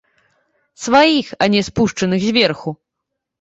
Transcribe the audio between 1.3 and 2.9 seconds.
а не спушчаных зверху!